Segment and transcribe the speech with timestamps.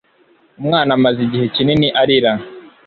[0.59, 2.31] Umwana amaze igihe kinini arira.